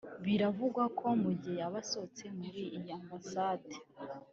[0.25, 3.73] Biravugwa ko mu gihe yaba asohotse muri iyi ambasade